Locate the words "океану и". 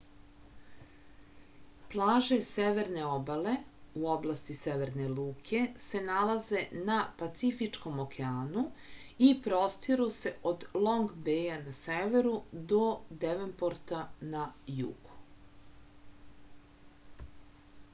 8.05-9.41